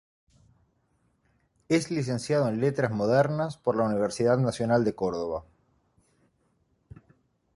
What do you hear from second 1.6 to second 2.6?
Es licenciado en